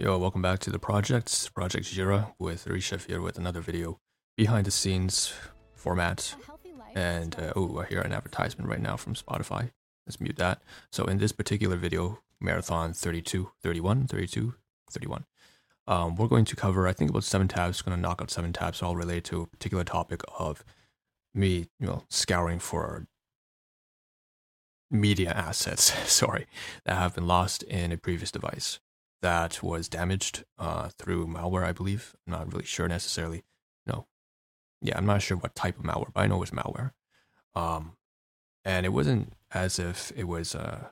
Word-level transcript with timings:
Yo, 0.00 0.16
welcome 0.16 0.40
back 0.40 0.58
to 0.58 0.70
the 0.70 0.78
project, 0.78 1.52
Project 1.52 1.84
Jira, 1.84 2.32
with 2.38 2.64
Rishabh 2.64 3.06
here 3.06 3.20
with 3.20 3.36
another 3.36 3.60
video 3.60 4.00
behind 4.34 4.64
the 4.64 4.70
scenes 4.70 5.34
format. 5.74 6.34
And 6.94 7.38
uh, 7.38 7.52
oh, 7.54 7.80
I 7.80 7.84
hear 7.84 8.00
an 8.00 8.14
advertisement 8.14 8.70
right 8.70 8.80
now 8.80 8.96
from 8.96 9.12
Spotify. 9.12 9.72
Let's 10.06 10.18
mute 10.18 10.38
that. 10.38 10.62
So 10.90 11.04
in 11.04 11.18
this 11.18 11.32
particular 11.32 11.76
video, 11.76 12.22
Marathon 12.40 12.94
32, 12.94 13.50
31, 13.62 14.06
32, 14.06 14.54
31, 14.90 15.26
um, 15.86 16.16
we're 16.16 16.28
going 16.28 16.46
to 16.46 16.56
cover, 16.56 16.88
I 16.88 16.94
think 16.94 17.10
about 17.10 17.24
seven 17.24 17.46
tabs, 17.46 17.82
going 17.82 17.94
to 17.94 18.00
knock 18.00 18.22
out 18.22 18.30
seven 18.30 18.54
tabs 18.54 18.82
all 18.82 18.96
related 18.96 19.24
to 19.26 19.42
a 19.42 19.46
particular 19.48 19.84
topic 19.84 20.22
of 20.38 20.64
me, 21.34 21.68
you 21.78 21.86
know, 21.86 22.04
scouring 22.08 22.58
for 22.58 23.06
media 24.90 25.30
assets, 25.30 25.92
sorry, 26.10 26.46
that 26.86 26.96
have 26.96 27.16
been 27.16 27.26
lost 27.26 27.62
in 27.64 27.92
a 27.92 27.98
previous 27.98 28.30
device 28.30 28.80
that 29.22 29.62
was 29.62 29.88
damaged 29.88 30.44
uh, 30.58 30.88
through 30.96 31.26
malware, 31.26 31.64
I 31.64 31.72
believe. 31.72 32.14
I'm 32.26 32.32
not 32.32 32.52
really 32.52 32.64
sure 32.64 32.88
necessarily. 32.88 33.44
No. 33.86 34.06
Yeah, 34.80 34.96
I'm 34.96 35.06
not 35.06 35.22
sure 35.22 35.36
what 35.36 35.54
type 35.54 35.78
of 35.78 35.84
malware, 35.84 36.12
but 36.12 36.20
I 36.22 36.26
know 36.26 36.36
it 36.36 36.40
was 36.40 36.50
malware. 36.50 36.92
Um, 37.54 37.96
and 38.64 38.86
it 38.86 38.90
wasn't 38.90 39.34
as 39.52 39.78
if 39.78 40.12
it 40.16 40.24
was, 40.24 40.54
uh, 40.54 40.88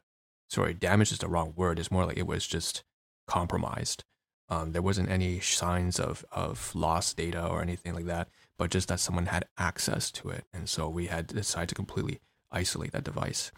sorry, 0.48 0.74
damaged 0.74 1.12
is 1.12 1.18
the 1.18 1.28
wrong 1.28 1.54
word. 1.56 1.78
It's 1.78 1.90
more 1.90 2.04
like 2.04 2.18
it 2.18 2.26
was 2.26 2.46
just 2.46 2.84
compromised. 3.26 4.04
Um, 4.50 4.72
there 4.72 4.82
wasn't 4.82 5.10
any 5.10 5.40
signs 5.40 6.00
of, 6.00 6.24
of 6.32 6.74
lost 6.74 7.16
data 7.16 7.46
or 7.46 7.60
anything 7.60 7.94
like 7.94 8.06
that, 8.06 8.28
but 8.56 8.70
just 8.70 8.88
that 8.88 9.00
someone 9.00 9.26
had 9.26 9.44
access 9.58 10.10
to 10.12 10.30
it. 10.30 10.44
And 10.54 10.68
so 10.68 10.88
we 10.88 11.06
had 11.06 11.26
decided 11.26 11.68
to 11.70 11.74
completely 11.74 12.20
isolate 12.50 12.92
that 12.92 13.04
device. 13.04 13.52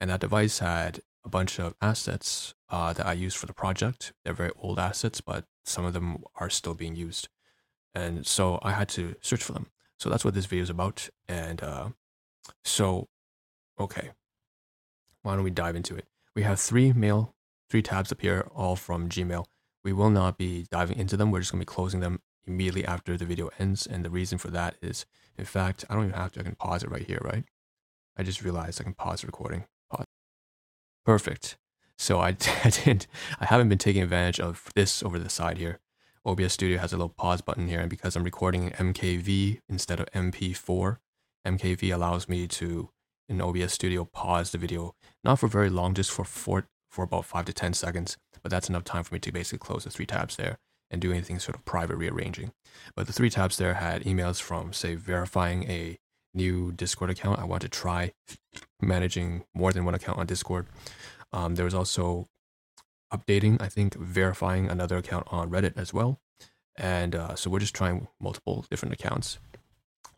And 0.00 0.10
that 0.10 0.20
device 0.20 0.58
had 0.58 1.00
a 1.24 1.28
bunch 1.28 1.58
of 1.58 1.74
assets 1.80 2.54
uh, 2.68 2.92
that 2.92 3.06
I 3.06 3.12
used 3.12 3.36
for 3.36 3.46
the 3.46 3.54
project. 3.54 4.12
They're 4.24 4.34
very 4.34 4.52
old 4.58 4.78
assets, 4.78 5.20
but 5.20 5.46
some 5.64 5.84
of 5.84 5.92
them 5.92 6.18
are 6.36 6.50
still 6.50 6.74
being 6.74 6.96
used. 6.96 7.28
And 7.94 8.26
so 8.26 8.58
I 8.62 8.72
had 8.72 8.88
to 8.90 9.14
search 9.20 9.42
for 9.42 9.52
them. 9.52 9.66
So 9.98 10.10
that's 10.10 10.24
what 10.24 10.34
this 10.34 10.46
video 10.46 10.64
is 10.64 10.70
about. 10.70 11.08
And 11.28 11.62
uh, 11.62 11.88
so, 12.64 13.08
okay, 13.78 14.10
why 15.22 15.34
don't 15.34 15.44
we 15.44 15.50
dive 15.50 15.76
into 15.76 15.96
it? 15.96 16.06
We 16.34 16.42
have 16.42 16.60
three 16.60 16.92
mail, 16.92 17.34
three 17.70 17.82
tabs 17.82 18.12
up 18.12 18.20
here, 18.20 18.48
all 18.54 18.76
from 18.76 19.08
Gmail. 19.08 19.46
We 19.84 19.92
will 19.92 20.10
not 20.10 20.36
be 20.36 20.66
diving 20.70 20.98
into 20.98 21.16
them. 21.16 21.30
We're 21.30 21.40
just 21.40 21.52
going 21.52 21.60
to 21.60 21.66
be 21.66 21.74
closing 21.74 22.00
them 22.00 22.20
immediately 22.46 22.84
after 22.84 23.16
the 23.16 23.24
video 23.24 23.50
ends. 23.58 23.86
And 23.86 24.04
the 24.04 24.10
reason 24.10 24.38
for 24.38 24.48
that 24.48 24.76
is, 24.82 25.06
in 25.38 25.44
fact, 25.44 25.84
I 25.88 25.94
don't 25.94 26.08
even 26.08 26.18
have 26.18 26.32
to. 26.32 26.40
I 26.40 26.42
can 26.42 26.56
pause 26.56 26.82
it 26.82 26.90
right 26.90 27.06
here, 27.06 27.20
right? 27.22 27.44
I 28.16 28.22
just 28.22 28.42
realized 28.42 28.80
I 28.80 28.84
can 28.84 28.94
pause 28.94 29.20
the 29.20 29.26
recording. 29.26 29.64
Perfect. 31.04 31.56
So 31.98 32.20
I, 32.20 32.28
I 32.64 32.70
didn't, 32.70 33.06
I 33.40 33.46
haven't 33.46 33.68
been 33.68 33.78
taking 33.78 34.02
advantage 34.02 34.40
of 34.40 34.70
this 34.74 35.02
over 35.02 35.18
the 35.18 35.28
side 35.28 35.58
here. 35.58 35.80
OBS 36.26 36.54
Studio 36.54 36.78
has 36.78 36.92
a 36.92 36.96
little 36.96 37.10
pause 37.10 37.42
button 37.42 37.68
here, 37.68 37.80
and 37.80 37.90
because 37.90 38.16
I'm 38.16 38.24
recording 38.24 38.70
MKV 38.70 39.60
instead 39.68 40.00
of 40.00 40.10
MP4, 40.12 40.96
MKV 41.46 41.94
allows 41.94 42.28
me 42.28 42.46
to 42.46 42.88
in 43.28 43.42
OBS 43.42 43.72
Studio 43.72 44.04
pause 44.04 44.50
the 44.50 44.58
video 44.58 44.94
not 45.22 45.38
for 45.38 45.48
very 45.48 45.68
long, 45.68 45.94
just 45.94 46.10
for 46.10 46.24
four, 46.24 46.66
for 46.90 47.04
about 47.04 47.26
five 47.26 47.44
to 47.46 47.52
ten 47.52 47.74
seconds. 47.74 48.16
But 48.42 48.50
that's 48.50 48.68
enough 48.68 48.84
time 48.84 49.04
for 49.04 49.14
me 49.14 49.20
to 49.20 49.32
basically 49.32 49.64
close 49.64 49.84
the 49.84 49.90
three 49.90 50.06
tabs 50.06 50.36
there 50.36 50.58
and 50.90 51.00
do 51.00 51.10
anything 51.10 51.38
sort 51.38 51.56
of 51.56 51.64
private 51.64 51.96
rearranging. 51.96 52.52
But 52.94 53.06
the 53.06 53.12
three 53.12 53.30
tabs 53.30 53.56
there 53.56 53.74
had 53.74 54.04
emails 54.04 54.40
from 54.40 54.72
say 54.72 54.94
verifying 54.94 55.64
a 55.64 55.98
new 56.34 56.72
Discord 56.72 57.10
account. 57.10 57.38
I 57.38 57.44
want 57.44 57.62
to 57.62 57.68
try 57.68 58.12
managing 58.80 59.44
more 59.54 59.72
than 59.72 59.84
one 59.84 59.94
account 59.94 60.18
on 60.18 60.26
Discord. 60.26 60.66
Um, 61.32 61.54
there 61.54 61.64
was 61.64 61.74
also 61.74 62.26
updating, 63.12 63.60
I 63.60 63.68
think, 63.68 63.94
verifying 63.94 64.68
another 64.68 64.96
account 64.96 65.26
on 65.30 65.50
Reddit 65.50 65.76
as 65.76 65.94
well. 65.94 66.20
And 66.76 67.14
uh, 67.14 67.34
so 67.36 67.50
we're 67.50 67.60
just 67.60 67.74
trying 67.74 68.08
multiple 68.20 68.66
different 68.70 68.94
accounts. 68.94 69.38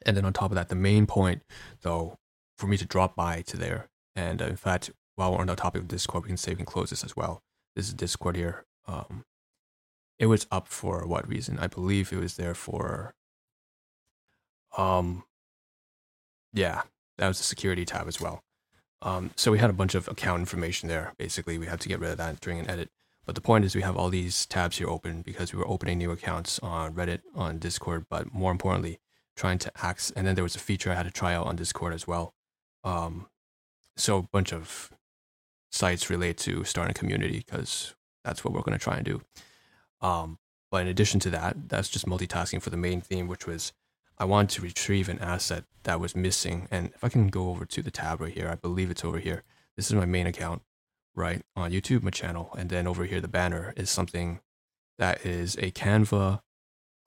And 0.05 0.17
then 0.17 0.25
on 0.25 0.33
top 0.33 0.51
of 0.51 0.55
that, 0.55 0.69
the 0.69 0.75
main 0.75 1.07
point, 1.07 1.43
though, 1.83 2.19
for 2.57 2.67
me 2.67 2.77
to 2.79 2.87
drop 2.87 3.15
by 3.15 3.43
to 3.43 3.57
there, 3.57 3.89
and 4.15 4.41
uh, 4.41 4.47
in 4.47 4.57
fact, 4.57 4.91
while 5.17 5.33
we're 5.33 5.41
on 5.41 5.47
the 5.47 5.57
topic 5.57 5.83
of 5.83 5.89
Discord, 5.89 6.25
we 6.25 6.29
can 6.29 6.37
save 6.37 6.59
and 6.59 6.67
close 6.67 6.91
this 6.91 7.05
as 7.05 7.17
well. 7.17 7.43
This 7.75 7.89
is 7.89 7.95
Discord 7.95 8.37
here. 8.37 8.65
Um, 8.87 9.25
it 10.19 10.27
was 10.27 10.47
up 10.51 10.69
for 10.69 11.07
what 11.07 11.29
reason? 11.29 11.59
I 11.59 11.67
believe 11.67 12.13
it 12.13 12.21
was 12.21 12.37
there 12.37 12.55
for 12.55 13.15
um 14.79 15.25
yeah, 16.57 16.83
that 17.19 17.29
was 17.29 17.39
the 17.39 17.45
security 17.45 17.85
tab 17.85 18.09
as 18.09 18.21
well. 18.21 18.43
Um, 19.03 19.31
so 19.37 19.53
we 19.53 19.59
had 19.59 19.71
a 19.71 19.75
bunch 19.75 19.95
of 19.95 20.09
account 20.09 20.41
information 20.41 20.89
there. 20.89 21.13
Basically, 21.19 21.59
we 21.59 21.67
had 21.67 21.81
to 21.81 21.89
get 21.89 22.01
rid 22.01 22.11
of 22.11 22.19
that 22.19 22.41
during 22.41 22.59
an 22.59 22.69
edit. 22.69 22.91
But 23.27 23.35
the 23.35 23.43
point 23.43 23.65
is, 23.65 23.75
we 23.75 23.83
have 23.83 23.97
all 23.97 24.09
these 24.09 24.47
tabs 24.47 24.79
here 24.79 24.89
open 24.89 25.21
because 25.21 25.53
we 25.53 25.59
were 25.59 25.69
opening 25.69 25.99
new 25.99 26.13
accounts 26.13 26.59
on 26.61 26.95
Reddit, 26.95 27.21
on 27.35 27.59
Discord, 27.59 28.07
but 28.09 28.33
more 28.33 28.51
importantly, 28.51 28.99
trying 29.37 29.59
to 29.59 29.73
access. 29.83 30.17
And 30.17 30.27
then 30.27 30.35
there 30.35 30.45
was 30.45 30.57
a 30.57 30.61
feature 30.61 30.91
I 30.91 30.95
had 30.95 31.05
to 31.05 31.11
try 31.11 31.35
out 31.35 31.47
on 31.47 31.57
Discord 31.57 31.93
as 31.93 32.07
well. 32.07 32.33
Um, 32.85 33.27
so 33.97 34.19
a 34.19 34.23
bunch 34.23 34.53
of 34.53 34.91
sites 35.71 36.09
relate 36.09 36.39
to 36.39 36.65
starting 36.65 36.93
a 36.93 36.95
community 36.95 37.43
because 37.45 37.95
that's 38.25 38.45
what 38.45 38.55
we're 38.55 38.63
going 38.63 38.79
to 38.79 38.83
try 38.83 38.97
and 38.97 39.05
do. 39.05 39.21
Um, 40.01 40.39
but 40.71 40.83
in 40.83 40.89
addition 40.89 41.21
to 41.21 41.31
that, 41.31 41.69
that's 41.69 41.89
just 41.89 42.07
multitasking 42.07 42.63
for 42.63 42.71
the 42.71 42.77
main 42.77 43.01
theme, 43.01 43.29
which 43.29 43.47
was 43.47 43.73
I 44.19 44.25
want 44.25 44.51
to 44.51 44.63
retrieve 44.63 45.09
an 45.09 45.19
asset 45.19 45.65
that 45.83 46.01
was 46.01 46.17
missing. 46.17 46.69
And 46.71 46.91
if 46.95 47.05
I 47.05 47.09
can 47.09 47.29
go 47.29 47.51
over 47.51 47.65
to 47.67 47.83
the 47.83 47.91
tab 47.91 48.21
right 48.21 48.33
here, 48.33 48.49
I 48.49 48.55
believe 48.55 48.91
it's 48.91 49.05
over 49.05 49.19
here. 49.19 49.43
This 49.77 49.89
is 49.89 49.95
my 49.95 50.07
main 50.07 50.27
account, 50.27 50.63
right? 51.15 51.43
On 51.55 51.71
YouTube, 51.71 52.03
my 52.03 52.11
channel. 52.11 52.51
And 52.57 52.71
then 52.71 52.87
over 52.87 53.05
here, 53.05 53.21
the 53.21 53.29
banner 53.29 53.75
is 53.77 53.91
something 53.91 54.41
that 54.99 55.25
is 55.27 55.57
a 55.57 55.71
Canva 55.71 56.41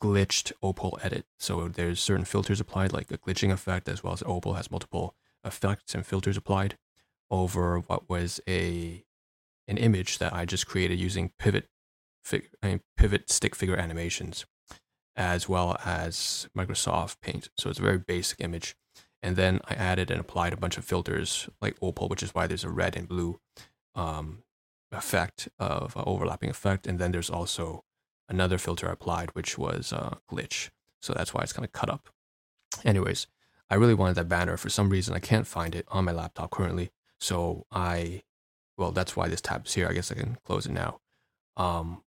glitched 0.02 0.52
Opal 0.62 1.00
edit. 1.02 1.26
So 1.40 1.68
there's 1.68 2.00
certain 2.00 2.26
filters 2.26 2.60
applied, 2.60 2.94
like 2.94 3.12
a 3.12 3.18
glitching 3.18 3.52
effect, 3.52 3.90
as 3.90 4.04
well 4.04 4.14
as 4.14 4.24
Opal 4.26 4.54
has 4.54 4.72
multiple 4.72 5.16
effects 5.44 5.96
and 5.96 6.06
filters 6.06 6.38
applied 6.38 6.78
over 7.32 7.80
what 7.80 8.10
was 8.10 8.40
a 8.48 9.04
an 9.68 9.78
image 9.78 10.18
that 10.18 10.34
I 10.34 10.46
just 10.46 10.66
created 10.66 11.00
using 11.00 11.32
pivot 11.38 11.70
fig, 12.24 12.50
I 12.64 12.68
mean, 12.68 12.82
pivot 12.98 13.30
stick 13.30 13.56
figure 13.56 13.76
animations 13.76 14.46
as 15.20 15.50
well 15.50 15.78
as 15.86 16.48
Microsoft 16.58 17.18
Paint. 17.22 17.50
So 17.58 17.70
it's 17.70 17.78
a 17.78 17.84
very 17.84 17.98
basic 17.98 18.40
image. 18.40 18.76
And 19.22 19.36
then 19.36 19.60
I 19.68 19.74
added 19.74 20.10
and 20.10 20.20
applied 20.22 20.54
a 20.54 20.58
bunch 20.58 20.78
of 20.78 20.86
filters 20.86 21.50
like 21.62 21.76
Opal, 21.82 22.08
which 22.08 22.24
is 22.24 22.34
why 22.34 22.48
there's 22.48 22.64
a 22.64 22.70
red 22.70 22.96
and 22.96 23.06
blue 23.06 23.42
um, 23.96 24.44
effect 24.94 25.50
of 25.60 25.96
uh, 25.98 26.04
overlapping 26.08 26.50
effect. 26.50 26.88
And 26.88 27.00
then 27.00 27.12
there's 27.12 27.30
also 27.30 27.84
another 28.30 28.58
filter 28.58 28.88
I 28.88 28.94
applied, 28.94 29.32
which 29.36 29.58
was 29.58 29.92
uh, 29.92 30.16
glitch. 30.32 30.70
So 31.02 31.12
that's 31.14 31.34
why 31.34 31.42
it's 31.42 31.54
kind 31.54 31.66
of 31.66 31.74
cut 31.74 31.90
up. 31.90 32.08
Anyways, 32.86 33.28
I 33.70 33.76
really 33.76 33.94
wanted 33.94 34.16
that 34.16 34.30
banner. 34.30 34.56
For 34.56 34.70
some 34.70 34.90
reason, 34.90 35.14
I 35.14 35.20
can't 35.20 35.46
find 35.46 35.76
it 35.76 35.86
on 35.90 36.06
my 36.06 36.14
laptop 36.14 36.52
currently. 36.52 36.92
So 37.20 37.66
I, 37.74 38.24
well, 38.78 38.92
that's 38.92 39.18
why 39.18 39.28
this 39.28 39.42
tab 39.42 39.66
is 39.66 39.74
here. 39.74 39.90
I 39.90 39.94
guess 39.94 40.14
I 40.14 40.16
can 40.16 40.38
close 40.46 40.66
it 40.66 40.72
now. 40.72 41.02
Um, 41.58 42.04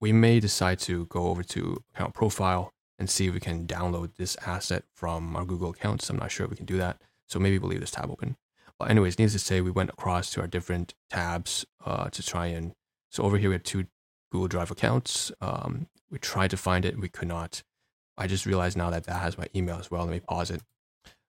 we 0.00 0.12
may 0.12 0.40
decide 0.40 0.78
to 0.80 1.06
go 1.06 1.28
over 1.28 1.42
to 1.42 1.82
account 1.94 2.14
profile 2.14 2.72
and 2.98 3.08
see 3.08 3.28
if 3.28 3.34
we 3.34 3.40
can 3.40 3.66
download 3.66 4.16
this 4.16 4.36
asset 4.46 4.84
from 4.94 5.36
our 5.36 5.44
Google 5.44 5.70
accounts. 5.70 6.08
I'm 6.10 6.18
not 6.18 6.30
sure 6.30 6.44
if 6.44 6.50
we 6.50 6.56
can 6.56 6.66
do 6.66 6.78
that. 6.78 7.00
So 7.26 7.38
maybe 7.38 7.58
we'll 7.58 7.70
leave 7.70 7.80
this 7.80 7.92
tab 7.92 8.10
open. 8.10 8.36
But 8.78 8.90
anyways, 8.90 9.18
needless 9.18 9.34
to 9.34 9.38
say, 9.38 9.60
we 9.60 9.70
went 9.70 9.90
across 9.90 10.30
to 10.32 10.40
our 10.40 10.46
different 10.46 10.94
tabs 11.10 11.66
uh, 11.84 12.08
to 12.10 12.22
try 12.22 12.46
and, 12.46 12.72
so 13.10 13.22
over 13.22 13.38
here 13.38 13.50
we 13.50 13.54
have 13.54 13.62
two 13.62 13.86
Google 14.32 14.48
Drive 14.48 14.70
accounts. 14.70 15.30
Um, 15.40 15.86
we 16.10 16.18
tried 16.18 16.50
to 16.50 16.56
find 16.56 16.84
it, 16.84 16.98
we 16.98 17.08
could 17.08 17.28
not. 17.28 17.62
I 18.16 18.26
just 18.26 18.46
realized 18.46 18.76
now 18.76 18.90
that 18.90 19.04
that 19.04 19.20
has 19.20 19.38
my 19.38 19.46
email 19.54 19.76
as 19.76 19.90
well. 19.90 20.04
Let 20.04 20.12
me 20.12 20.20
pause 20.20 20.50
it. 20.50 20.62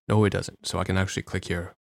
No, 0.07 0.23
it 0.23 0.31
doesn't. 0.31 0.65
So 0.65 0.79
I 0.79 0.83
can 0.83 0.97
actually 0.97 1.23
click 1.23 1.45
here. 1.45 1.75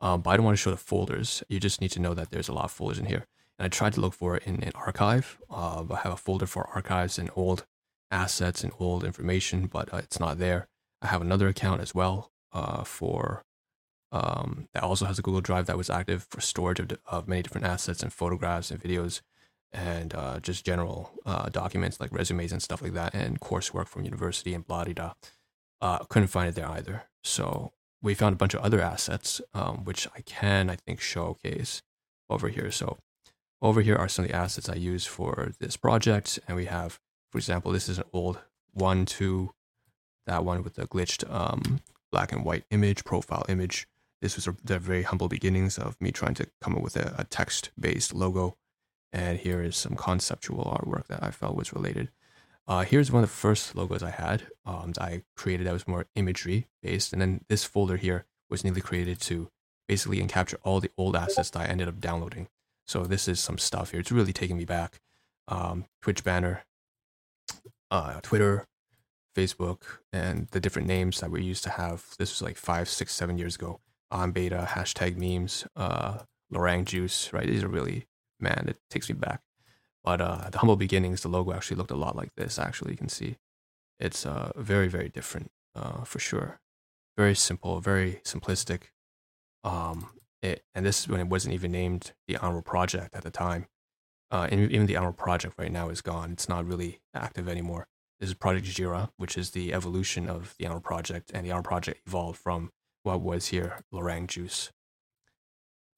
Um, 0.00 0.20
but 0.20 0.30
I 0.30 0.36
don't 0.36 0.46
want 0.46 0.56
to 0.56 0.62
show 0.62 0.70
the 0.70 0.76
folders. 0.76 1.42
You 1.48 1.60
just 1.60 1.80
need 1.80 1.90
to 1.92 2.00
know 2.00 2.14
that 2.14 2.30
there's 2.30 2.48
a 2.48 2.52
lot 2.52 2.64
of 2.64 2.70
folders 2.70 2.98
in 2.98 3.06
here. 3.06 3.26
And 3.58 3.66
I 3.66 3.68
tried 3.68 3.94
to 3.94 4.00
look 4.00 4.14
for 4.14 4.36
it 4.36 4.44
in 4.44 4.62
an 4.62 4.72
archive. 4.74 5.38
Uh, 5.50 5.84
I 5.90 5.96
have 5.96 6.12
a 6.12 6.16
folder 6.16 6.46
for 6.46 6.68
archives 6.74 7.18
and 7.18 7.30
old 7.34 7.66
assets 8.10 8.62
and 8.62 8.72
old 8.78 9.04
information, 9.04 9.66
but 9.66 9.92
uh, 9.92 9.98
it's 9.98 10.20
not 10.20 10.38
there. 10.38 10.68
I 11.02 11.08
have 11.08 11.20
another 11.20 11.48
account 11.48 11.80
as 11.80 11.94
well 11.94 12.32
uh, 12.52 12.84
for 12.84 13.44
um, 14.10 14.68
that 14.72 14.82
also 14.82 15.04
has 15.04 15.18
a 15.18 15.22
Google 15.22 15.40
Drive 15.40 15.66
that 15.66 15.76
was 15.76 15.90
active 15.90 16.26
for 16.30 16.40
storage 16.40 16.80
of, 16.80 16.92
of 17.06 17.28
many 17.28 17.42
different 17.42 17.66
assets 17.66 18.02
and 18.02 18.12
photographs 18.12 18.70
and 18.70 18.82
videos 18.82 19.20
and 19.72 20.14
uh, 20.14 20.40
just 20.40 20.64
general 20.64 21.10
uh, 21.26 21.50
documents 21.50 22.00
like 22.00 22.10
resumes 22.12 22.52
and 22.52 22.62
stuff 22.62 22.80
like 22.80 22.94
that 22.94 23.14
and 23.14 23.40
coursework 23.40 23.86
from 23.86 24.04
university 24.04 24.54
and 24.54 24.66
blah 24.66 24.84
blah. 24.84 25.12
Uh, 25.80 25.98
couldn't 26.08 26.28
find 26.28 26.48
it 26.48 26.54
there 26.54 26.68
either. 26.68 27.04
So 27.22 27.72
we 28.02 28.14
found 28.14 28.32
a 28.32 28.36
bunch 28.36 28.54
of 28.54 28.60
other 28.60 28.80
assets, 28.80 29.40
um, 29.54 29.84
which 29.84 30.08
I 30.16 30.22
can 30.22 30.70
I 30.70 30.76
think 30.76 31.00
showcase 31.00 31.82
over 32.30 32.48
here. 32.48 32.70
So 32.70 32.98
over 33.60 33.80
here 33.80 33.96
are 33.96 34.08
some 34.08 34.24
of 34.24 34.30
the 34.30 34.36
assets 34.36 34.68
I 34.68 34.74
use 34.74 35.06
for 35.06 35.52
this 35.58 35.76
project. 35.76 36.38
And 36.46 36.56
we 36.56 36.66
have, 36.66 37.00
for 37.30 37.38
example, 37.38 37.72
this 37.72 37.88
is 37.88 37.98
an 37.98 38.04
old 38.12 38.38
one, 38.72 39.04
two, 39.04 39.52
that 40.26 40.44
one 40.44 40.62
with 40.62 40.74
the 40.74 40.86
glitched 40.86 41.28
um, 41.32 41.80
black 42.12 42.32
and 42.32 42.44
white 42.44 42.64
image, 42.70 43.04
profile 43.04 43.44
image. 43.48 43.88
This 44.20 44.36
was 44.36 44.48
the 44.64 44.78
very 44.78 45.02
humble 45.02 45.28
beginnings 45.28 45.78
of 45.78 46.00
me 46.00 46.10
trying 46.10 46.34
to 46.34 46.48
come 46.60 46.74
up 46.74 46.82
with 46.82 46.96
a, 46.96 47.14
a 47.18 47.24
text-based 47.24 48.14
logo. 48.14 48.56
And 49.12 49.38
here 49.38 49.62
is 49.62 49.76
some 49.76 49.96
conceptual 49.96 50.64
artwork 50.64 51.06
that 51.06 51.22
I 51.22 51.30
felt 51.30 51.56
was 51.56 51.72
related. 51.72 52.10
Uh, 52.66 52.82
here's 52.82 53.10
one 53.10 53.24
of 53.24 53.30
the 53.30 53.34
first 53.34 53.74
logos 53.74 54.02
I 54.02 54.10
had 54.10 54.48
um, 54.66 54.92
I 55.00 55.22
created 55.34 55.66
that 55.66 55.72
was 55.72 55.88
more 55.88 56.06
imagery 56.14 56.66
based. 56.82 57.12
And 57.12 57.22
then 57.22 57.40
this 57.48 57.64
folder 57.64 57.96
here 57.96 58.26
was 58.50 58.62
neatly 58.62 58.82
created 58.82 59.20
to 59.22 59.48
basically 59.88 60.20
encapture 60.20 60.56
all 60.62 60.80
the 60.80 60.90
old 60.98 61.16
assets 61.16 61.50
that 61.50 61.60
I 61.60 61.64
ended 61.64 61.88
up 61.88 62.00
downloading. 62.00 62.48
So 62.88 63.04
this 63.04 63.28
is 63.28 63.38
some 63.38 63.58
stuff 63.58 63.90
here. 63.90 64.00
It's 64.00 64.10
really 64.10 64.32
taking 64.32 64.56
me 64.56 64.64
back. 64.64 64.98
Um, 65.46 65.84
Twitch 66.00 66.24
banner, 66.24 66.64
uh, 67.90 68.20
Twitter, 68.22 68.64
Facebook, 69.36 69.82
and 70.12 70.48
the 70.48 70.60
different 70.60 70.88
names 70.88 71.20
that 71.20 71.30
we 71.30 71.42
used 71.42 71.62
to 71.64 71.70
have. 71.70 72.04
This 72.18 72.32
was 72.32 72.42
like 72.42 72.56
five, 72.56 72.88
six, 72.88 73.14
seven 73.14 73.36
years 73.36 73.56
ago. 73.56 73.80
On 74.10 74.32
beta, 74.32 74.66
hashtag 74.70 75.18
memes, 75.18 75.66
uh, 75.76 76.20
Lorang 76.52 76.86
juice, 76.86 77.30
right? 77.32 77.46
These 77.46 77.62
are 77.62 77.68
really, 77.68 78.06
man, 78.40 78.64
it 78.68 78.78
takes 78.88 79.10
me 79.10 79.14
back. 79.14 79.42
But 80.02 80.22
uh, 80.22 80.48
the 80.50 80.58
humble 80.58 80.76
beginnings, 80.76 81.20
the 81.20 81.28
logo 81.28 81.52
actually 81.52 81.76
looked 81.76 81.90
a 81.90 81.96
lot 81.96 82.16
like 82.16 82.34
this. 82.36 82.58
Actually, 82.58 82.92
you 82.92 82.96
can 82.96 83.10
see 83.10 83.36
it's 84.00 84.24
uh, 84.24 84.52
very, 84.56 84.88
very 84.88 85.10
different 85.10 85.50
uh, 85.74 86.04
for 86.04 86.18
sure. 86.18 86.58
Very 87.18 87.34
simple, 87.34 87.80
very 87.80 88.22
simplistic. 88.24 88.84
Um, 89.62 90.08
it, 90.42 90.62
and 90.74 90.84
this 90.84 91.00
is 91.00 91.08
when 91.08 91.20
it 91.20 91.28
wasn't 91.28 91.54
even 91.54 91.72
named 91.72 92.12
the 92.26 92.36
Honorable 92.36 92.62
Project 92.62 93.14
at 93.14 93.22
the 93.22 93.30
time. 93.30 93.66
Uh, 94.30 94.46
and 94.50 94.70
even 94.70 94.86
the 94.86 94.96
Honorable 94.96 95.16
Project 95.16 95.54
right 95.58 95.72
now 95.72 95.88
is 95.88 96.00
gone. 96.00 96.32
It's 96.32 96.48
not 96.48 96.66
really 96.66 97.00
active 97.14 97.48
anymore. 97.48 97.88
This 98.20 98.30
is 98.30 98.34
Project 98.34 98.66
Jira, 98.66 99.10
which 99.16 99.38
is 99.38 99.50
the 99.50 99.72
evolution 99.72 100.28
of 100.28 100.54
the 100.58 100.66
Honorable 100.66 100.86
Project, 100.86 101.30
and 101.32 101.46
the 101.46 101.50
Honorable 101.50 101.68
Project 101.68 102.00
evolved 102.06 102.38
from 102.38 102.70
what 103.04 103.20
was 103.20 103.46
here 103.46 103.80
Lorang 103.92 104.26
Juice. 104.26 104.70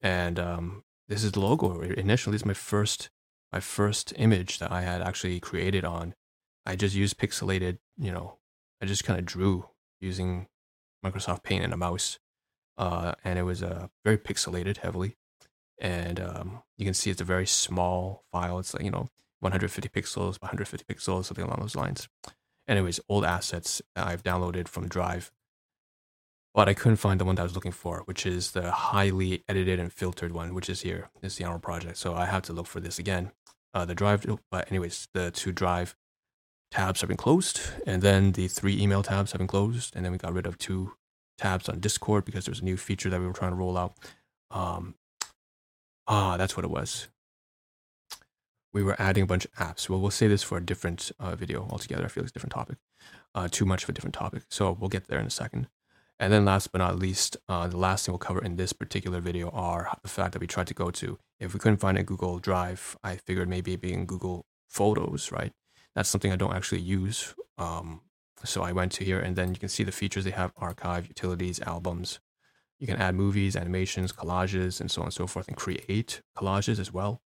And 0.01 0.39
um, 0.39 0.83
this 1.07 1.23
is 1.23 1.33
the 1.33 1.39
logo. 1.39 1.81
Initially, 1.81 2.35
is 2.35 2.45
my 2.45 2.53
first 2.53 3.09
my 3.51 3.59
first 3.59 4.13
image 4.15 4.59
that 4.59 4.71
I 4.71 4.81
had 4.81 5.01
actually 5.01 5.39
created 5.39 5.83
on. 5.83 6.15
I 6.65 6.75
just 6.75 6.95
used 6.95 7.17
pixelated, 7.17 7.79
you 7.97 8.11
know, 8.11 8.37
I 8.81 8.85
just 8.85 9.03
kind 9.03 9.19
of 9.19 9.25
drew 9.25 9.65
using 9.99 10.47
Microsoft 11.05 11.43
Paint 11.43 11.65
and 11.65 11.73
a 11.73 11.77
mouse. 11.77 12.17
Uh, 12.77 13.13
and 13.23 13.37
it 13.37 13.43
was 13.43 13.61
uh, 13.61 13.87
very 14.03 14.17
pixelated 14.17 14.77
heavily. 14.77 15.17
And 15.79 16.19
um, 16.19 16.63
you 16.77 16.85
can 16.85 16.93
see 16.93 17.09
it's 17.09 17.21
a 17.21 17.25
very 17.25 17.47
small 17.47 18.23
file. 18.31 18.59
It's 18.59 18.73
like, 18.73 18.83
you 18.83 18.91
know, 18.91 19.09
150 19.39 19.89
pixels, 19.89 20.41
150 20.41 20.85
pixels, 20.85 21.25
something 21.25 21.43
along 21.43 21.59
those 21.59 21.75
lines. 21.75 22.07
Anyways, 22.67 22.99
old 23.09 23.25
assets 23.25 23.81
I've 23.95 24.23
downloaded 24.23 24.67
from 24.67 24.87
Drive. 24.87 25.31
But 26.53 26.67
I 26.67 26.73
couldn't 26.73 26.97
find 26.97 27.19
the 27.19 27.25
one 27.25 27.35
that 27.35 27.41
I 27.41 27.45
was 27.45 27.55
looking 27.55 27.71
for, 27.71 28.01
which 28.05 28.25
is 28.25 28.51
the 28.51 28.71
highly 28.71 29.43
edited 29.47 29.79
and 29.79 29.91
filtered 29.91 30.33
one, 30.33 30.53
which 30.53 30.69
is 30.69 30.81
here. 30.81 31.09
Is 31.21 31.37
the 31.37 31.45
Honorable 31.45 31.63
Project. 31.63 31.97
So 31.97 32.13
I 32.13 32.25
have 32.25 32.43
to 32.43 32.53
look 32.53 32.67
for 32.67 32.81
this 32.81 32.99
again 32.99 33.31
uh, 33.73 33.85
the 33.85 33.95
drive. 33.95 34.25
But 34.51 34.69
anyways, 34.69 35.07
the 35.13 35.31
two 35.31 35.51
drive 35.51 35.95
tabs 36.69 37.01
have 37.01 37.07
been 37.07 37.17
closed, 37.17 37.61
and 37.85 38.01
then 38.01 38.33
the 38.33 38.47
three 38.47 38.81
email 38.81 39.03
tabs 39.03 39.31
have 39.31 39.39
been 39.39 39.47
closed, 39.47 39.95
and 39.95 40.05
then 40.05 40.11
we 40.11 40.17
got 40.17 40.33
rid 40.33 40.45
of 40.45 40.57
two 40.57 40.93
tabs 41.41 41.67
on 41.67 41.79
Discord 41.79 42.25
because 42.25 42.45
there's 42.45 42.61
a 42.61 42.65
new 42.65 42.77
feature 42.77 43.09
that 43.09 43.19
we 43.19 43.27
were 43.27 43.33
trying 43.33 43.51
to 43.51 43.57
roll 43.57 43.77
out. 43.77 43.95
Um, 44.51 44.95
ah, 46.07 46.37
that's 46.37 46.55
what 46.55 46.63
it 46.63 46.69
was. 46.69 47.07
We 48.73 48.83
were 48.83 48.95
adding 48.99 49.23
a 49.23 49.27
bunch 49.27 49.45
of 49.45 49.51
apps. 49.53 49.89
Well, 49.89 49.99
we'll 49.99 50.11
say 50.11 50.27
this 50.27 50.43
for 50.43 50.57
a 50.57 50.65
different 50.65 51.11
uh, 51.19 51.35
video 51.35 51.67
altogether. 51.69 52.05
I 52.05 52.07
feel 52.07 52.23
it's 52.23 52.31
a 52.31 52.33
different 52.33 52.53
topic. 52.53 52.77
Uh, 53.35 53.47
too 53.49 53.65
much 53.65 53.83
of 53.83 53.89
a 53.89 53.91
different 53.91 54.13
topic. 54.13 54.43
So 54.49 54.71
we'll 54.79 54.89
get 54.89 55.07
there 55.07 55.19
in 55.19 55.27
a 55.27 55.31
second. 55.31 55.67
And 56.19 56.31
then 56.31 56.45
last 56.45 56.71
but 56.71 56.77
not 56.77 56.99
least, 56.99 57.35
uh, 57.49 57.67
the 57.67 57.77
last 57.77 58.05
thing 58.05 58.13
we'll 58.13 58.19
cover 58.19 58.43
in 58.43 58.55
this 58.55 58.73
particular 58.73 59.19
video 59.19 59.49
are 59.49 59.91
the 60.03 60.09
fact 60.09 60.33
that 60.33 60.39
we 60.39 60.47
tried 60.47 60.67
to 60.67 60.73
go 60.73 60.91
to, 60.91 61.17
if 61.39 61.53
we 61.53 61.59
couldn't 61.59 61.79
find 61.79 61.97
a 61.97 62.03
Google 62.03 62.37
Drive, 62.37 62.95
I 63.03 63.15
figured 63.15 63.49
maybe 63.49 63.75
being 63.75 64.05
Google 64.05 64.45
Photos, 64.69 65.31
right? 65.31 65.51
That's 65.95 66.09
something 66.09 66.31
I 66.31 66.35
don't 66.35 66.55
actually 66.55 66.81
use. 66.81 67.33
Um, 67.57 68.01
so 68.43 68.63
I 68.63 68.71
went 68.71 68.91
to 68.93 69.03
here 69.03 69.19
and 69.19 69.35
then 69.35 69.53
you 69.53 69.59
can 69.59 69.69
see 69.69 69.83
the 69.83 69.91
features 69.91 70.23
they 70.23 70.31
have, 70.31 70.53
archive, 70.57 71.07
utilities, 71.07 71.59
albums. 71.61 72.19
You 72.79 72.87
can 72.87 72.97
add 72.97 73.15
movies, 73.15 73.55
animations, 73.55 74.11
collages, 74.11 74.81
and 74.81 74.89
so 74.89 75.01
on 75.01 75.07
and 75.07 75.13
so 75.13 75.27
forth, 75.27 75.47
and 75.47 75.55
create 75.55 76.21
collages 76.35 76.79
as 76.79 76.91
well. 76.91 77.21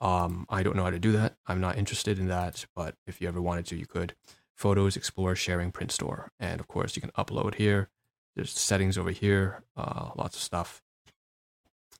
Um, 0.00 0.46
I 0.48 0.62
don't 0.62 0.76
know 0.76 0.84
how 0.84 0.90
to 0.90 0.98
do 0.98 1.12
that. 1.12 1.36
I'm 1.46 1.60
not 1.60 1.78
interested 1.78 2.18
in 2.18 2.28
that, 2.28 2.66
but 2.76 2.94
if 3.06 3.20
you 3.20 3.26
ever 3.26 3.40
wanted 3.40 3.66
to, 3.66 3.76
you 3.76 3.86
could. 3.86 4.14
Photos, 4.54 4.96
Explore, 4.96 5.34
Sharing, 5.34 5.72
Print 5.72 5.90
Store. 5.90 6.30
And 6.38 6.60
of 6.60 6.68
course, 6.68 6.94
you 6.94 7.02
can 7.02 7.10
upload 7.12 7.56
here 7.56 7.88
there's 8.34 8.50
settings 8.50 8.98
over 8.98 9.10
here, 9.10 9.62
uh, 9.76 10.10
lots 10.16 10.36
of 10.36 10.42
stuff. 10.42 10.82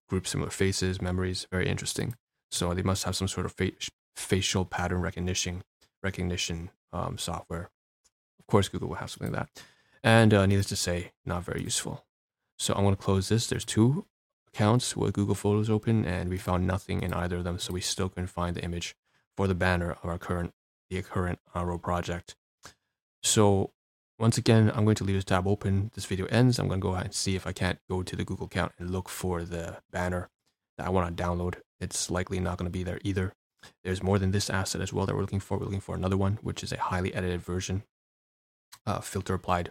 Group 0.09 0.27
similar 0.27 0.51
faces, 0.51 1.01
memories, 1.01 1.47
very 1.51 1.69
interesting. 1.69 2.17
So 2.51 2.75
they 2.75 2.83
must 2.83 3.05
have 3.05 3.17
some 3.17 3.29
sort 3.29 3.47
of 3.47 3.53
fa- 3.53 3.73
facial 4.17 4.65
pattern 4.65 5.01
recognition 5.01 5.62
recognition 6.03 6.71
um, 6.93 7.17
software. 7.17 7.71
Of 8.46 8.52
course, 8.52 8.69
Google 8.69 8.88
will 8.88 8.96
have 8.96 9.11
something 9.11 9.32
like 9.32 9.46
that. 9.46 9.62
And 10.02 10.35
uh, 10.35 10.46
needless 10.46 10.67
to 10.67 10.76
say, 10.76 11.12
not 11.25 11.44
very 11.44 11.62
useful. 11.62 12.05
So 12.58 12.75
I'm 12.75 12.85
going 12.85 12.94
to 12.94 13.02
close 13.02 13.29
this. 13.29 13.46
There's 13.46 13.64
two 13.64 14.06
accounts 14.49 14.96
with 14.96 15.14
Google 15.14 15.35
Photos 15.35 15.70
open, 15.70 16.05
and 16.05 16.29
we 16.29 16.38
found 16.38 16.67
nothing 16.67 17.02
in 17.02 17.12
either 17.12 17.37
of 17.37 17.44
them. 17.44 17.58
So 17.58 17.73
we 17.73 17.81
still 17.81 18.08
couldn't 18.08 18.29
find 18.29 18.55
the 18.55 18.62
image 18.62 18.94
for 19.37 19.49
the 19.49 19.55
banner 19.55 19.96
of 20.02 20.08
our 20.08 20.19
current 20.19 20.52
the 20.91 21.00
current 21.02 21.38
Arrow 21.55 21.79
project. 21.79 22.37
So 23.23 23.73
once 24.19 24.38
again, 24.38 24.70
I'm 24.75 24.85
going 24.85 24.96
to 24.96 25.05
leave 25.05 25.17
this 25.17 25.25
tab 25.25 25.46
open. 25.46 25.91
This 25.94 26.05
video 26.05 26.26
ends. 26.26 26.58
I'm 26.58 26.69
going 26.69 26.81
to 26.81 26.87
go 26.87 26.93
ahead 26.93 27.06
and 27.06 27.14
see 27.14 27.35
if 27.35 27.46
I 27.46 27.52
can't 27.52 27.79
go 27.88 28.02
to 28.02 28.14
the 28.14 28.25
Google 28.25 28.46
account 28.46 28.73
and 28.79 28.91
look 28.91 29.08
for 29.08 29.43
the 29.43 29.79
banner 29.91 30.29
that 30.76 30.87
I 30.87 30.91
want 30.91 31.17
to 31.17 31.23
download. 31.23 31.56
It's 31.81 32.11
likely 32.11 32.38
not 32.38 32.58
going 32.58 32.67
to 32.67 32.79
be 32.79 32.85
there 32.85 33.00
either. 33.02 33.32
There's 33.82 34.02
more 34.02 34.19
than 34.19 34.31
this 34.31 34.50
asset 34.50 34.82
as 34.82 34.93
well 34.93 35.06
that 35.06 35.14
we're 35.14 35.23
looking 35.23 35.41
for. 35.41 35.58
We're 35.58 35.64
looking 35.64 35.81
for 35.81 35.94
another 35.94 36.17
one, 36.17 36.38
which 36.43 36.62
is 36.62 36.70
a 36.70 36.79
highly 36.79 37.14
edited 37.14 37.41
version, 37.43 37.82
uh, 38.87 39.00
filter 39.00 39.35
applied 39.35 39.71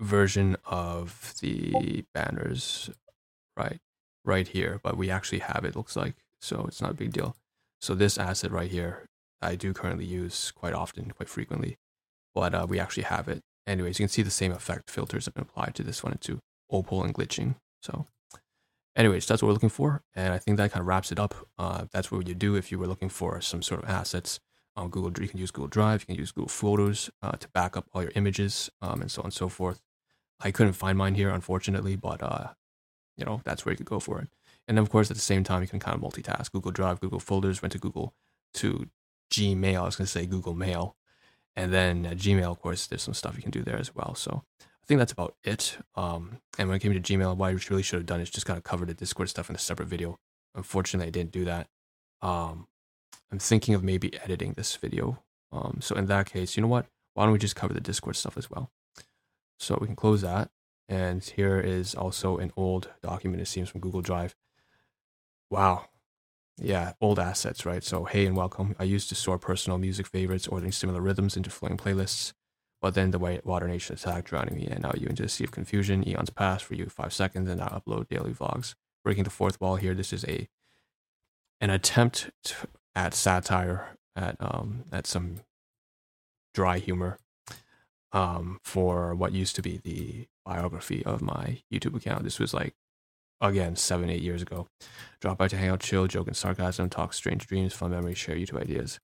version 0.00 0.56
of 0.64 1.34
the 1.40 2.04
banners, 2.14 2.90
right, 3.56 3.80
right 4.24 4.48
here. 4.48 4.80
But 4.82 4.96
we 4.96 5.10
actually 5.10 5.40
have 5.40 5.64
it, 5.64 5.76
looks 5.76 5.96
like, 5.96 6.14
so 6.40 6.64
it's 6.66 6.80
not 6.80 6.90
a 6.90 6.94
big 6.94 7.12
deal. 7.12 7.36
So 7.80 7.94
this 7.94 8.18
asset 8.18 8.50
right 8.50 8.70
here, 8.70 9.06
I 9.42 9.56
do 9.56 9.72
currently 9.72 10.06
use 10.06 10.50
quite 10.50 10.72
often, 10.72 11.10
quite 11.10 11.28
frequently 11.28 11.76
but 12.34 12.54
uh, 12.54 12.66
we 12.68 12.78
actually 12.78 13.04
have 13.04 13.28
it. 13.28 13.42
Anyways, 13.66 13.98
you 13.98 14.04
can 14.04 14.10
see 14.10 14.22
the 14.22 14.30
same 14.30 14.52
effect 14.52 14.90
filters 14.90 15.24
have 15.24 15.34
been 15.34 15.42
applied 15.42 15.74
to 15.76 15.82
this 15.82 16.02
one 16.02 16.12
into 16.12 16.40
opal 16.70 17.02
and 17.02 17.14
glitching. 17.14 17.54
So 17.80 18.06
anyways, 18.96 19.26
that's 19.26 19.42
what 19.42 19.48
we're 19.48 19.54
looking 19.54 19.68
for. 19.70 20.02
And 20.14 20.34
I 20.34 20.38
think 20.38 20.56
that 20.58 20.72
kind 20.72 20.80
of 20.80 20.86
wraps 20.86 21.12
it 21.12 21.18
up. 21.18 21.34
Uh, 21.58 21.86
that's 21.92 22.10
what 22.10 22.28
you 22.28 22.34
do 22.34 22.56
if 22.56 22.70
you 22.70 22.78
were 22.78 22.86
looking 22.86 23.08
for 23.08 23.40
some 23.40 23.62
sort 23.62 23.82
of 23.82 23.88
assets 23.88 24.40
on 24.76 24.90
Google. 24.90 25.12
You 25.22 25.28
can 25.28 25.38
use 25.38 25.50
Google 25.50 25.68
Drive, 25.68 26.02
you 26.02 26.06
can 26.06 26.14
use 26.16 26.32
Google 26.32 26.48
Photos 26.48 27.10
uh, 27.22 27.32
to 27.32 27.48
back 27.48 27.76
up 27.76 27.86
all 27.92 28.02
your 28.02 28.12
images 28.14 28.70
um, 28.82 29.00
and 29.00 29.10
so 29.10 29.22
on 29.22 29.26
and 29.26 29.34
so 29.34 29.48
forth. 29.48 29.80
I 30.40 30.50
couldn't 30.50 30.72
find 30.74 30.98
mine 30.98 31.14
here, 31.14 31.30
unfortunately, 31.30 31.96
but 31.96 32.22
uh, 32.22 32.48
you 33.16 33.24
know 33.24 33.40
that's 33.44 33.64
where 33.64 33.72
you 33.72 33.76
could 33.76 33.86
go 33.86 34.00
for 34.00 34.20
it. 34.20 34.28
And 34.66 34.78
of 34.78 34.90
course, 34.90 35.10
at 35.10 35.16
the 35.16 35.22
same 35.22 35.44
time, 35.44 35.62
you 35.62 35.68
can 35.68 35.80
kind 35.80 35.94
of 35.94 36.02
multitask. 36.02 36.50
Google 36.52 36.72
Drive, 36.72 37.00
Google 37.00 37.20
Folders, 37.20 37.62
went 37.62 37.72
to 37.72 37.78
Google 37.78 38.14
to 38.54 38.88
Gmail. 39.32 39.80
I 39.80 39.84
was 39.84 39.96
going 39.96 40.06
to 40.06 40.12
say 40.12 40.26
Google 40.26 40.54
Mail. 40.54 40.96
And 41.56 41.72
then 41.72 42.06
at 42.06 42.16
Gmail, 42.16 42.50
of 42.50 42.60
course, 42.60 42.86
there's 42.86 43.02
some 43.02 43.14
stuff 43.14 43.36
you 43.36 43.42
can 43.42 43.50
do 43.50 43.62
there 43.62 43.78
as 43.78 43.94
well. 43.94 44.14
So 44.14 44.42
I 44.60 44.86
think 44.86 44.98
that's 44.98 45.12
about 45.12 45.36
it. 45.44 45.78
Um, 45.94 46.38
and 46.58 46.68
when 46.68 46.76
it 46.76 46.80
came 46.80 46.92
to 46.92 47.00
Gmail, 47.00 47.36
what 47.36 47.46
I 47.46 47.56
really 47.70 47.82
should 47.82 47.98
have 47.98 48.06
done 48.06 48.20
is 48.20 48.30
just 48.30 48.46
kind 48.46 48.56
of 48.56 48.64
cover 48.64 48.84
the 48.84 48.94
Discord 48.94 49.28
stuff 49.28 49.50
in 49.50 49.56
a 49.56 49.58
separate 49.58 49.88
video. 49.88 50.18
Unfortunately, 50.54 51.06
I 51.06 51.10
didn't 51.10 51.32
do 51.32 51.44
that. 51.44 51.68
Um, 52.22 52.66
I'm 53.34 53.40
thinking 53.40 53.74
of 53.74 53.82
maybe 53.82 54.16
editing 54.22 54.52
this 54.52 54.76
video. 54.76 55.18
Um, 55.50 55.78
so 55.80 55.96
in 55.96 56.06
that 56.06 56.30
case, 56.30 56.56
you 56.56 56.60
know 56.60 56.68
what? 56.68 56.86
Why 57.14 57.24
don't 57.24 57.32
we 57.32 57.40
just 57.40 57.56
cover 57.56 57.74
the 57.74 57.80
Discord 57.80 58.14
stuff 58.14 58.38
as 58.38 58.48
well? 58.48 58.70
So 59.58 59.76
we 59.80 59.88
can 59.88 59.96
close 59.96 60.20
that. 60.20 60.50
And 60.88 61.20
here 61.24 61.58
is 61.58 61.96
also 61.96 62.38
an 62.38 62.52
old 62.56 62.90
document, 63.02 63.42
it 63.42 63.46
seems, 63.46 63.68
from 63.68 63.80
Google 63.80 64.02
Drive. 64.02 64.36
Wow, 65.50 65.86
yeah, 66.58 66.92
old 67.00 67.18
assets, 67.18 67.66
right? 67.66 67.82
So, 67.82 68.04
hey 68.04 68.24
and 68.24 68.36
welcome. 68.36 68.76
I 68.78 68.84
used 68.84 69.08
to 69.08 69.16
store 69.16 69.40
personal 69.40 69.78
music 69.78 70.06
favorites, 70.06 70.46
ordering 70.46 70.70
similar 70.70 71.00
rhythms 71.00 71.36
into 71.36 71.50
flowing 71.50 71.76
playlists. 71.76 72.34
But 72.80 72.94
then 72.94 73.10
the 73.10 73.18
White 73.18 73.44
Water 73.44 73.66
Nation 73.66 73.94
attacked, 73.96 74.28
drowning 74.28 74.54
me, 74.54 74.68
and 74.68 74.82
now 74.82 74.92
you 74.96 75.08
into 75.08 75.24
a 75.24 75.28
sea 75.28 75.42
of 75.42 75.50
confusion. 75.50 76.06
Eons 76.08 76.30
pass 76.30 76.62
for 76.62 76.76
you, 76.76 76.86
five 76.86 77.12
seconds, 77.12 77.48
and 77.48 77.60
I 77.60 77.66
upload 77.66 78.08
daily 78.08 78.32
vlogs. 78.32 78.76
Breaking 79.02 79.24
the 79.24 79.30
fourth 79.30 79.60
wall 79.60 79.74
here. 79.74 79.92
This 79.92 80.12
is 80.12 80.24
a 80.26 80.48
an 81.60 81.70
attempt 81.70 82.30
to, 82.44 82.54
at 82.94 83.14
satire, 83.14 83.96
at 84.16 84.36
um, 84.40 84.84
at 84.92 85.06
some 85.06 85.36
dry 86.54 86.78
humor, 86.78 87.18
um, 88.12 88.58
for 88.62 89.14
what 89.14 89.32
used 89.32 89.56
to 89.56 89.62
be 89.62 89.78
the 89.78 90.26
biography 90.44 91.04
of 91.04 91.22
my 91.22 91.62
YouTube 91.72 91.96
account. 91.96 92.24
This 92.24 92.38
was 92.38 92.54
like 92.54 92.74
again, 93.40 93.76
seven, 93.76 94.10
eight 94.10 94.22
years 94.22 94.42
ago. 94.42 94.68
Drop 95.20 95.38
by 95.38 95.48
to 95.48 95.56
hang 95.56 95.68
out, 95.68 95.80
chill, 95.80 96.06
joke 96.06 96.28
and 96.28 96.36
sarcasm, 96.36 96.88
talk 96.88 97.12
strange 97.12 97.46
dreams, 97.46 97.72
fun 97.72 97.90
memories, 97.90 98.18
share 98.18 98.36
YouTube 98.36 98.60
ideas. 98.60 99.00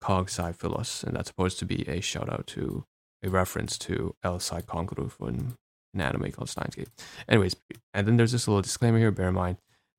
Cog 0.00 0.28
Sci 0.28 0.52
Philos, 0.52 1.02
and 1.02 1.16
that's 1.16 1.28
supposed 1.28 1.58
to 1.58 1.64
be 1.64 1.88
a 1.88 2.00
shout 2.00 2.30
out 2.30 2.46
to 2.48 2.84
a 3.22 3.30
reference 3.30 3.78
to 3.78 4.14
El 4.22 4.38
Psy 4.38 4.60
Kongroo 4.60 5.10
from 5.10 5.56
an 5.94 6.00
anime 6.00 6.30
called 6.32 6.50
Steins 6.50 6.74
Gate. 6.74 6.88
Anyways, 7.28 7.56
and 7.94 8.06
then 8.06 8.16
there's 8.16 8.32
this 8.32 8.46
little 8.46 8.62
disclaimer 8.62 8.98
here, 8.98 9.10
bear 9.10 9.28
in 9.28 9.34
mind, 9.34 9.56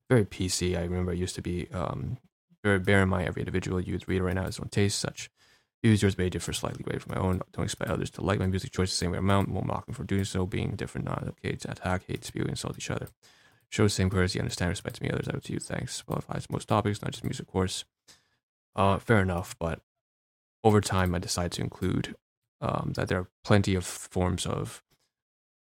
very 0.09 0.23
PC. 0.23 0.77
I 0.77 0.83
remember 0.83 1.11
it 1.11 1.17
used 1.17 1.35
to 1.35 1.41
be 1.41 1.67
um, 1.73 2.17
bear, 2.63 3.01
in 3.01 3.09
mind 3.09 3.27
every 3.27 3.41
individual 3.41 3.79
youth 3.79 4.07
reader 4.07 4.25
right 4.25 4.35
now 4.35 4.43
has 4.43 4.55
his 4.55 4.59
own 4.61 4.69
taste. 4.69 4.99
Such 4.99 5.29
users 5.83 6.17
may 6.17 6.29
differ 6.29 6.53
slightly 6.53 6.83
greatly 6.83 6.99
from 6.99 7.15
my 7.15 7.21
own. 7.21 7.41
Don't 7.53 7.65
expect 7.65 7.91
others 7.91 8.09
to 8.11 8.21
like 8.21 8.39
my 8.39 8.47
music 8.47 8.71
choice 8.71 8.89
the 8.89 8.95
same 8.95 9.11
way 9.11 9.17
amount. 9.17 9.49
Won't 9.49 9.67
mock 9.67 9.85
them 9.85 9.95
for 9.95 10.03
doing 10.03 10.25
so. 10.25 10.45
Being 10.45 10.75
different, 10.75 11.05
not 11.05 11.23
okay 11.27 11.55
to 11.55 11.71
attack, 11.71 12.03
hate, 12.07 12.25
spew, 12.25 12.43
insult 12.43 12.77
each 12.77 12.91
other. 12.91 13.07
Show 13.69 13.83
the 13.83 13.89
same 13.89 14.09
courtesy, 14.09 14.39
understand, 14.39 14.69
respect 14.69 14.95
to 14.97 15.03
me, 15.03 15.09
others. 15.09 15.27
Out 15.27 15.43
to 15.43 15.53
you. 15.53 15.59
Thanks. 15.59 16.01
Qualifies 16.01 16.49
most 16.49 16.67
topics, 16.67 17.01
not 17.01 17.11
just 17.11 17.23
music, 17.23 17.47
course. 17.47 17.85
Uh, 18.75 18.97
fair 18.99 19.21
enough, 19.21 19.55
but 19.59 19.81
over 20.63 20.81
time, 20.81 21.15
I 21.15 21.19
decided 21.19 21.51
to 21.53 21.61
include 21.61 22.15
um, 22.61 22.93
that 22.95 23.07
there 23.07 23.19
are 23.19 23.27
plenty 23.43 23.75
of 23.75 23.85
forms 23.85 24.45
of 24.45 24.83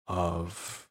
of 0.07 0.89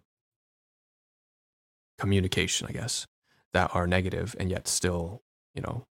communication, 1.99 2.67
I 2.67 2.73
guess, 2.73 3.07
that 3.53 3.73
are 3.73 3.87
negative 3.87 4.35
and 4.39 4.49
yet 4.49 4.67
still, 4.67 5.21
you 5.53 5.61
know, 5.61 5.85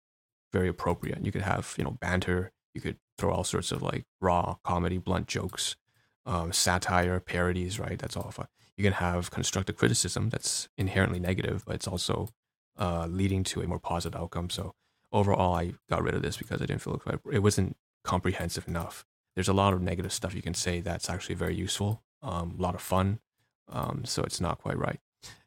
very 0.52 0.68
appropriate. 0.68 1.24
You 1.24 1.32
could 1.32 1.42
have, 1.42 1.74
you 1.78 1.84
know, 1.84 1.92
banter. 2.00 2.52
You 2.74 2.80
could 2.80 2.98
throw 3.18 3.32
all 3.32 3.44
sorts 3.44 3.72
of 3.72 3.82
like 3.82 4.04
raw 4.20 4.56
comedy, 4.64 4.98
blunt 4.98 5.26
jokes, 5.26 5.76
um, 6.26 6.52
satire, 6.52 7.20
parodies, 7.20 7.78
right? 7.78 7.98
That's 7.98 8.16
all 8.16 8.30
fun. 8.30 8.46
You 8.76 8.84
can 8.84 8.94
have 8.94 9.30
constructive 9.30 9.76
criticism 9.76 10.30
that's 10.30 10.68
inherently 10.78 11.20
negative, 11.20 11.64
but 11.66 11.74
it's 11.74 11.88
also 11.88 12.28
uh, 12.78 13.06
leading 13.06 13.44
to 13.44 13.60
a 13.60 13.66
more 13.66 13.78
positive 13.78 14.18
outcome. 14.18 14.48
So 14.50 14.74
overall, 15.12 15.54
I 15.54 15.74
got 15.88 16.02
rid 16.02 16.14
of 16.14 16.22
this 16.22 16.36
because 16.36 16.62
I 16.62 16.66
didn't 16.66 16.80
feel 16.80 17.00
it, 17.30 17.40
wasn't 17.40 17.76
comprehensive 18.04 18.66
enough. 18.66 19.04
There's 19.34 19.48
a 19.48 19.52
lot 19.52 19.74
of 19.74 19.82
negative 19.82 20.12
stuff 20.12 20.34
you 20.34 20.42
can 20.42 20.54
say 20.54 20.80
that's 20.80 21.10
actually 21.10 21.34
very 21.34 21.54
useful, 21.54 22.02
um, 22.22 22.56
a 22.58 22.62
lot 22.62 22.74
of 22.74 22.80
fun. 22.80 23.20
Um, 23.68 24.04
so 24.04 24.22
it's 24.22 24.40
not 24.40 24.58
quite 24.58 24.78
right. 24.78 24.98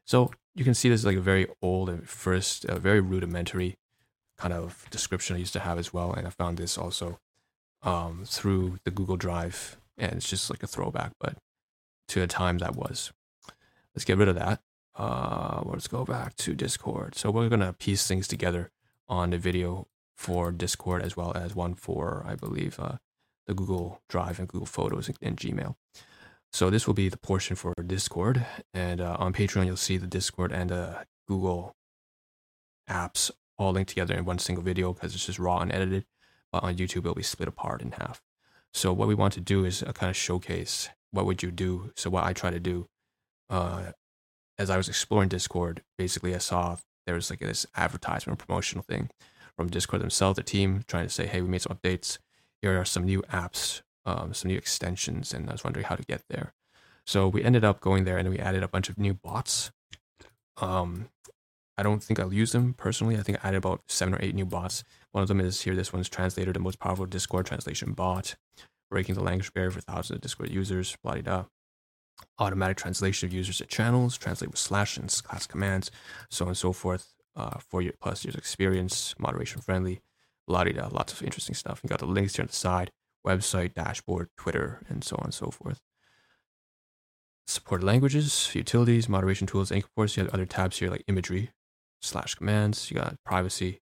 So 0.04 0.30
you 0.54 0.64
can 0.64 0.74
see 0.74 0.88
this 0.88 1.00
is 1.00 1.06
like 1.06 1.16
a 1.16 1.20
very 1.20 1.48
old 1.60 1.88
and 1.88 2.08
first, 2.08 2.64
uh, 2.66 2.78
very 2.78 3.00
rudimentary 3.00 3.76
kind 4.44 4.52
of 4.52 4.84
description 4.90 5.36
I 5.36 5.38
used 5.38 5.54
to 5.54 5.60
have 5.60 5.78
as 5.78 5.94
well. 5.94 6.12
And 6.12 6.26
I 6.26 6.30
found 6.30 6.58
this 6.58 6.76
also 6.76 7.18
um, 7.82 8.24
through 8.26 8.78
the 8.84 8.90
Google 8.90 9.16
Drive, 9.16 9.78
and 9.96 10.12
it's 10.12 10.28
just 10.28 10.50
like 10.50 10.62
a 10.62 10.66
throwback, 10.66 11.12
but 11.18 11.38
to 12.08 12.22
a 12.22 12.26
time 12.26 12.58
that 12.58 12.76
was. 12.76 13.10
Let's 13.94 14.04
get 14.04 14.18
rid 14.18 14.28
of 14.28 14.34
that. 14.34 14.60
Uh, 14.94 15.62
let's 15.64 15.88
go 15.88 16.04
back 16.04 16.36
to 16.36 16.54
Discord. 16.54 17.14
So 17.14 17.30
we're 17.30 17.48
gonna 17.48 17.72
piece 17.72 18.06
things 18.06 18.28
together 18.28 18.70
on 19.08 19.30
the 19.30 19.38
video 19.38 19.86
for 20.14 20.52
Discord 20.52 21.00
as 21.00 21.16
well 21.16 21.32
as 21.34 21.56
one 21.56 21.74
for, 21.74 22.22
I 22.28 22.34
believe, 22.34 22.78
uh, 22.78 22.96
the 23.46 23.54
Google 23.54 24.02
Drive 24.10 24.38
and 24.38 24.46
Google 24.46 24.66
Photos 24.66 25.10
and 25.22 25.38
Gmail. 25.38 25.74
So 26.52 26.68
this 26.68 26.86
will 26.86 26.94
be 26.94 27.08
the 27.08 27.16
portion 27.16 27.56
for 27.56 27.72
Discord, 27.86 28.44
and 28.74 29.00
uh, 29.00 29.16
on 29.18 29.32
Patreon 29.32 29.64
you'll 29.64 29.76
see 29.78 29.96
the 29.96 30.06
Discord 30.06 30.52
and 30.52 30.68
the 30.68 31.06
Google 31.26 31.74
apps 32.88 33.30
all 33.58 33.72
linked 33.72 33.88
together 33.88 34.14
in 34.14 34.24
one 34.24 34.38
single 34.38 34.64
video 34.64 34.92
because 34.92 35.14
it's 35.14 35.26
just 35.26 35.38
raw 35.38 35.58
and 35.58 35.72
edited. 35.72 36.04
But 36.52 36.64
on 36.64 36.76
YouTube 36.76 36.98
it'll 36.98 37.14
be 37.14 37.22
split 37.22 37.48
apart 37.48 37.82
in 37.82 37.92
half. 37.92 38.22
So 38.72 38.92
what 38.92 39.08
we 39.08 39.14
want 39.14 39.34
to 39.34 39.40
do 39.40 39.64
is 39.64 39.82
uh, 39.82 39.92
kind 39.92 40.10
of 40.10 40.16
showcase 40.16 40.88
what 41.10 41.26
would 41.26 41.42
you 41.42 41.50
do. 41.50 41.92
So 41.96 42.10
what 42.10 42.24
I 42.24 42.32
try 42.32 42.50
to 42.50 42.60
do, 42.60 42.88
uh, 43.48 43.92
as 44.58 44.70
I 44.70 44.76
was 44.76 44.88
exploring 44.88 45.28
Discord, 45.28 45.82
basically 45.96 46.34
I 46.34 46.38
saw 46.38 46.76
there 47.06 47.14
was 47.14 47.30
like 47.30 47.40
this 47.40 47.66
advertisement 47.76 48.38
promotional 48.38 48.84
thing 48.84 49.10
from 49.56 49.68
Discord 49.68 50.02
themselves, 50.02 50.36
the 50.36 50.42
team 50.42 50.84
trying 50.88 51.06
to 51.06 51.12
say, 51.12 51.26
hey, 51.26 51.40
we 51.40 51.48
made 51.48 51.62
some 51.62 51.76
updates. 51.76 52.18
Here 52.62 52.80
are 52.80 52.84
some 52.84 53.04
new 53.04 53.22
apps, 53.22 53.82
um, 54.06 54.34
some 54.34 54.50
new 54.50 54.56
extensions, 54.56 55.32
and 55.32 55.48
I 55.48 55.52
was 55.52 55.64
wondering 55.64 55.86
how 55.86 55.96
to 55.96 56.02
get 56.02 56.22
there. 56.28 56.52
So 57.06 57.28
we 57.28 57.44
ended 57.44 57.64
up 57.64 57.80
going 57.80 58.04
there 58.04 58.16
and 58.16 58.28
we 58.30 58.38
added 58.38 58.62
a 58.62 58.68
bunch 58.68 58.88
of 58.88 58.98
new 58.98 59.14
bots. 59.14 59.70
Um, 60.56 61.10
I 61.76 61.82
don't 61.82 62.02
think 62.02 62.20
I'll 62.20 62.32
use 62.32 62.52
them 62.52 62.74
personally. 62.74 63.16
I 63.16 63.22
think 63.22 63.38
I 63.44 63.48
added 63.48 63.58
about 63.58 63.82
seven 63.88 64.14
or 64.14 64.18
eight 64.22 64.34
new 64.34 64.46
bots. 64.46 64.84
One 65.12 65.22
of 65.22 65.28
them 65.28 65.40
is 65.40 65.60
here. 65.62 65.74
This 65.74 65.92
one's 65.92 66.08
Translator, 66.08 66.52
the 66.52 66.60
most 66.60 66.78
powerful 66.78 67.06
Discord 67.06 67.46
translation 67.46 67.92
bot, 67.92 68.36
breaking 68.90 69.16
the 69.16 69.22
language 69.22 69.52
barrier 69.52 69.70
for 69.70 69.80
thousands 69.80 70.16
of 70.16 70.20
Discord 70.20 70.50
users. 70.50 70.96
Blah 71.02 71.14
da. 71.16 71.44
Automatic 72.38 72.76
translation 72.76 73.26
of 73.26 73.32
users 73.32 73.58
to 73.58 73.66
channels, 73.66 74.16
translate 74.16 74.50
with 74.50 74.58
slash 74.58 74.96
and 74.96 75.08
class 75.24 75.46
commands, 75.46 75.90
so 76.30 76.44
on 76.44 76.50
and 76.50 76.56
so 76.56 76.72
forth. 76.72 77.12
Uh, 77.36 77.58
four 77.58 77.82
year 77.82 77.94
plus 78.00 78.24
years 78.24 78.36
experience, 78.36 79.14
moderation 79.18 79.60
friendly, 79.60 80.00
blah 80.46 80.62
da. 80.62 80.88
Lots 80.92 81.12
of 81.12 81.22
interesting 81.22 81.56
stuff. 81.56 81.80
You 81.82 81.88
got 81.88 81.98
the 81.98 82.06
links 82.06 82.36
here 82.36 82.44
on 82.44 82.46
the 82.46 82.52
side, 82.52 82.92
website, 83.26 83.74
dashboard, 83.74 84.28
Twitter, 84.36 84.80
and 84.88 85.02
so 85.02 85.16
on 85.16 85.24
and 85.24 85.34
so 85.34 85.50
forth 85.50 85.80
supported 87.46 87.84
languages, 87.84 88.50
utilities, 88.54 89.08
moderation 89.08 89.46
tools, 89.46 89.70
and 89.70 89.82
of 89.82 89.94
course 89.94 90.16
you 90.16 90.22
have 90.22 90.32
other 90.32 90.46
tabs 90.46 90.78
here 90.78 90.90
like 90.90 91.04
imagery, 91.06 91.50
slash 92.04 92.34
commands. 92.34 92.90
You 92.90 92.96
got 92.96 93.16
privacy, 93.24 93.80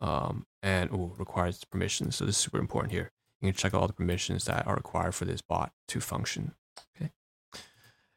um, 0.00 0.46
and 0.62 0.90
ooh, 0.90 1.14
requires 1.18 1.62
permissions. 1.64 2.16
So 2.16 2.24
this 2.24 2.36
is 2.36 2.42
super 2.42 2.58
important 2.58 2.92
here. 2.92 3.10
You 3.40 3.48
can 3.48 3.56
check 3.56 3.74
all 3.74 3.86
the 3.86 3.92
permissions 3.92 4.44
that 4.46 4.66
are 4.66 4.74
required 4.74 5.14
for 5.14 5.24
this 5.24 5.40
bot 5.40 5.72
to 5.88 6.00
function. 6.00 6.54
Okay. 6.96 7.10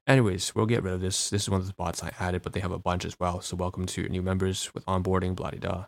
Anyways, 0.08 0.56
we'll 0.56 0.66
get 0.66 0.84
rid 0.84 0.94
of 0.94 1.02
this. 1.02 1.30
This 1.30 1.44
is 1.44 1.50
one 1.50 1.62
of 1.62 1.68
the 1.68 1.74
bots 1.74 2.04
I 2.04 2.12
added, 2.20 2.42
but 2.42 2.54
they 2.54 2.60
have 2.60 2.72
a 2.72 2.80
bunch 2.80 3.06
as 3.06 3.16
well. 3.20 3.42
So 3.42 3.56
welcome 3.56 3.86
to 3.88 4.10
new 4.10 4.24
members 4.24 4.74
with 4.74 4.86
onboarding, 4.86 5.36
blah 5.36 5.52
da, 5.52 5.86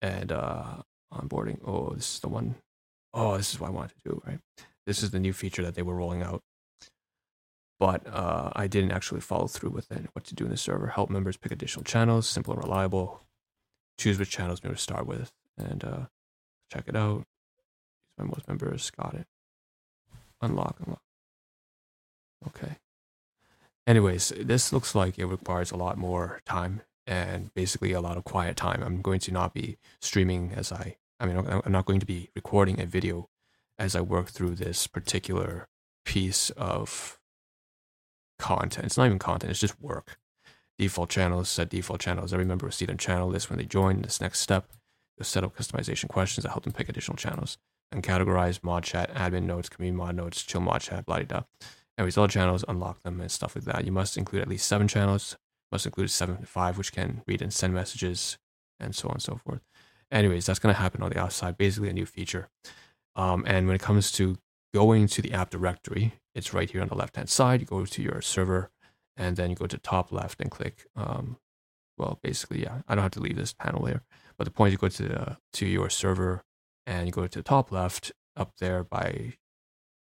and 0.00 0.30
uh, 0.30 0.82
onboarding. 1.12 1.58
Oh, 1.64 1.90
this 1.94 2.14
is 2.14 2.20
the 2.20 2.28
one. 2.28 2.56
Oh, 3.12 3.36
this 3.36 3.52
is 3.52 3.58
what 3.58 3.68
I 3.68 3.72
wanted 3.72 3.96
to 3.96 4.10
do. 4.10 4.22
Right. 4.24 4.38
This 4.86 5.02
is 5.02 5.10
the 5.10 5.18
new 5.18 5.32
feature 5.32 5.62
that 5.62 5.74
they 5.74 5.82
were 5.82 5.96
rolling 5.96 6.22
out 6.22 6.42
but 7.80 8.06
uh, 8.06 8.50
I 8.54 8.66
didn't 8.66 8.92
actually 8.92 9.22
follow 9.22 9.46
through 9.46 9.70
with 9.70 9.90
it. 9.90 10.04
What 10.12 10.26
to 10.26 10.34
do 10.34 10.44
in 10.44 10.50
the 10.50 10.56
server? 10.58 10.88
Help 10.88 11.08
members 11.08 11.38
pick 11.38 11.50
additional 11.50 11.82
channels, 11.82 12.28
simple 12.28 12.52
and 12.52 12.62
reliable. 12.62 13.22
Choose 13.98 14.18
which 14.18 14.30
channels 14.30 14.60
you 14.62 14.70
to 14.70 14.76
start 14.76 15.06
with, 15.06 15.32
and 15.56 15.82
uh, 15.82 16.00
check 16.70 16.84
it 16.86 16.94
out. 16.94 17.24
My 18.18 18.24
most 18.24 18.46
members 18.46 18.90
got 18.90 19.14
it. 19.14 19.26
Unlock, 20.42 20.76
unlock. 20.84 21.02
Okay. 22.48 22.76
Anyways, 23.86 24.32
this 24.38 24.72
looks 24.72 24.94
like 24.94 25.18
it 25.18 25.24
requires 25.24 25.70
a 25.70 25.76
lot 25.76 25.96
more 25.96 26.40
time 26.44 26.82
and 27.06 27.52
basically 27.54 27.92
a 27.92 28.00
lot 28.00 28.18
of 28.18 28.24
quiet 28.24 28.56
time. 28.56 28.82
I'm 28.82 29.00
going 29.00 29.20
to 29.20 29.32
not 29.32 29.54
be 29.54 29.78
streaming 30.00 30.52
as 30.54 30.70
I, 30.70 30.96
I 31.18 31.26
mean, 31.26 31.46
I'm 31.64 31.72
not 31.72 31.86
going 31.86 32.00
to 32.00 32.06
be 32.06 32.30
recording 32.36 32.78
a 32.78 32.86
video 32.86 33.28
as 33.78 33.96
I 33.96 34.02
work 34.02 34.28
through 34.28 34.56
this 34.56 34.86
particular 34.86 35.66
piece 36.04 36.50
of 36.50 37.19
content. 38.40 38.86
It's 38.86 38.96
not 38.96 39.06
even 39.06 39.18
content, 39.18 39.50
it's 39.50 39.60
just 39.60 39.80
work. 39.80 40.18
Default 40.78 41.10
channels, 41.10 41.48
set 41.48 41.68
default 41.68 42.00
channels. 42.00 42.32
Every 42.32 42.46
member 42.46 42.66
will 42.66 42.72
see 42.72 42.86
the 42.86 42.94
channel 42.94 43.28
list 43.28 43.50
when 43.50 43.58
they 43.58 43.66
join. 43.66 44.02
This 44.02 44.20
next 44.20 44.40
step, 44.40 44.66
you'll 45.16 45.26
set 45.26 45.44
up 45.44 45.54
customization 45.56 46.08
questions 46.08 46.42
that 46.42 46.50
help 46.50 46.64
them 46.64 46.72
pick 46.72 46.88
additional 46.88 47.16
channels. 47.16 47.58
And 47.92 48.02
categorize 48.02 48.62
mod 48.62 48.84
chat, 48.84 49.12
admin 49.14 49.42
notes, 49.42 49.68
community 49.68 49.98
mod 49.98 50.16
notes, 50.16 50.42
chill 50.42 50.60
mod 50.60 50.80
chat, 50.80 51.04
blah, 51.04 51.22
blah. 51.22 51.42
Anyways, 51.98 52.16
all 52.16 52.28
channels, 52.28 52.64
unlock 52.66 53.02
them 53.02 53.20
and 53.20 53.30
stuff 53.30 53.56
like 53.56 53.64
that. 53.64 53.84
You 53.84 53.92
must 53.92 54.16
include 54.16 54.42
at 54.42 54.48
least 54.48 54.66
seven 54.66 54.88
channels, 54.88 55.36
must 55.70 55.86
include 55.86 56.10
seven 56.10 56.38
to 56.38 56.46
five, 56.46 56.78
which 56.78 56.92
can 56.92 57.22
read 57.26 57.42
and 57.42 57.52
send 57.52 57.74
messages, 57.74 58.38
and 58.78 58.94
so 58.94 59.08
on 59.08 59.16
and 59.16 59.22
so 59.22 59.36
forth. 59.44 59.60
Anyways, 60.10 60.46
that's 60.46 60.58
going 60.58 60.74
to 60.74 60.80
happen 60.80 61.02
on 61.02 61.10
the 61.10 61.20
outside, 61.20 61.58
basically 61.58 61.90
a 61.90 61.92
new 61.92 62.06
feature. 62.06 62.48
Um, 63.16 63.44
and 63.46 63.66
when 63.66 63.76
it 63.76 63.82
comes 63.82 64.10
to 64.12 64.38
going 64.72 65.06
to 65.08 65.22
the 65.22 65.32
app 65.32 65.50
directory, 65.50 66.14
it's 66.34 66.54
right 66.54 66.70
here 66.70 66.82
on 66.82 66.88
the 66.88 66.94
left 66.94 67.16
hand 67.16 67.28
side. 67.28 67.60
You 67.60 67.66
go 67.66 67.84
to 67.84 68.02
your 68.02 68.20
server 68.22 68.70
and 69.16 69.36
then 69.36 69.50
you 69.50 69.56
go 69.56 69.66
to 69.66 69.78
top 69.78 70.12
left 70.12 70.40
and 70.40 70.50
click. 70.50 70.86
Um, 70.96 71.38
well, 71.98 72.18
basically, 72.22 72.62
yeah, 72.62 72.82
I 72.88 72.94
don't 72.94 73.02
have 73.02 73.12
to 73.12 73.20
leave 73.20 73.36
this 73.36 73.52
panel 73.52 73.86
here. 73.86 74.02
But 74.38 74.44
the 74.44 74.50
point 74.50 74.68
is 74.68 74.72
you 74.72 74.78
go 74.78 74.88
to, 74.88 75.02
the, 75.02 75.36
to 75.54 75.66
your 75.66 75.90
server 75.90 76.42
and 76.86 77.06
you 77.06 77.12
go 77.12 77.26
to 77.26 77.38
the 77.38 77.42
top 77.42 77.70
left 77.70 78.12
up 78.36 78.52
there 78.58 78.82
by 78.82 79.34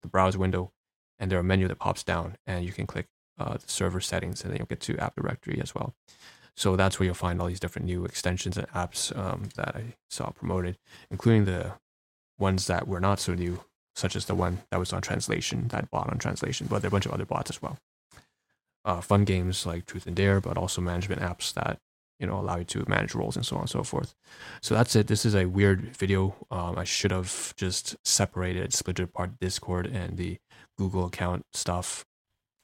the 0.01 0.07
browser 0.07 0.39
window 0.39 0.71
and 1.17 1.31
there 1.31 1.39
a 1.39 1.43
menu 1.43 1.67
that 1.67 1.79
pops 1.79 2.03
down 2.03 2.37
and 2.45 2.65
you 2.65 2.71
can 2.71 2.85
click 2.85 3.07
uh, 3.39 3.53
the 3.53 3.67
server 3.67 4.01
settings 4.01 4.41
and 4.41 4.51
then 4.51 4.57
you'll 4.57 4.67
get 4.67 4.81
to 4.81 4.97
app 4.97 5.15
directory 5.15 5.59
as 5.61 5.73
well. 5.73 5.95
So 6.55 6.75
that's 6.75 6.99
where 6.99 7.05
you'll 7.05 7.15
find 7.15 7.39
all 7.39 7.47
these 7.47 7.59
different 7.59 7.85
new 7.85 8.03
extensions 8.03 8.57
and 8.57 8.67
apps 8.69 9.15
um, 9.17 9.49
that 9.55 9.75
I 9.75 9.95
saw 10.09 10.31
promoted, 10.31 10.77
including 11.11 11.45
the 11.45 11.73
ones 12.39 12.67
that 12.67 12.87
were 12.87 12.99
not 12.99 13.19
so 13.19 13.35
new, 13.35 13.61
such 13.97 14.15
as 14.15 14.25
the 14.25 14.35
one 14.35 14.59
that 14.69 14.79
was 14.79 14.93
on 14.93 15.01
translation, 15.01 15.67
that 15.69 15.89
bot 15.89 16.09
on 16.09 16.19
translation, 16.19 16.67
but 16.69 16.81
there 16.81 16.87
are 16.87 16.89
a 16.89 16.91
bunch 16.91 17.07
of 17.07 17.11
other 17.11 17.25
bots 17.25 17.49
as 17.49 17.61
well. 17.61 17.77
Uh, 18.85 19.01
fun 19.01 19.25
games 19.25 19.65
like 19.65 19.85
Truth 19.85 20.05
and 20.05 20.15
Dare, 20.15 20.39
but 20.39 20.57
also 20.57 20.81
management 20.81 21.19
apps 21.19 21.51
that 21.55 21.79
you 22.19 22.27
know 22.27 22.39
allow 22.39 22.57
you 22.57 22.63
to 22.63 22.85
manage 22.87 23.15
roles 23.15 23.35
and 23.35 23.45
so 23.45 23.55
on 23.55 23.63
and 23.63 23.69
so 23.69 23.83
forth. 23.83 24.13
So 24.61 24.75
that's 24.75 24.95
it. 24.95 25.07
This 25.07 25.25
is 25.25 25.35
a 25.35 25.47
weird 25.47 25.97
video. 25.97 26.35
Um, 26.51 26.77
I 26.77 26.83
should 26.83 27.11
have 27.11 27.55
just 27.57 27.95
separated, 28.05 28.71
split 28.71 28.99
it 28.99 29.03
apart 29.03 29.39
Discord 29.41 29.87
and 29.87 30.15
the 30.15 30.37
Google 30.77 31.05
account 31.05 31.45
stuff 31.53 32.05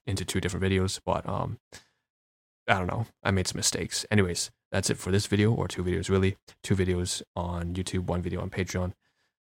into 0.06 0.24
two 0.24 0.40
different 0.40 0.64
videos, 0.64 1.00
but 1.04 1.28
um, 1.28 1.58
I 2.68 2.78
don't 2.78 2.88
know. 2.88 3.08
I 3.24 3.32
made 3.32 3.48
some 3.48 3.58
mistakes. 3.58 4.06
Anyways, 4.12 4.52
that's 4.72 4.92
it 4.92 4.98
for 4.98 5.12
this 5.12 5.26
video, 5.26 5.52
or 5.52 5.68
two 5.68 5.84
videos 5.84 6.10
really. 6.10 6.38
Two 6.62 6.76
videos 6.76 7.24
on 7.36 7.74
YouTube, 7.74 8.06
one 8.06 8.22
video 8.22 8.40
on 8.40 8.52
Patreon 8.52 8.94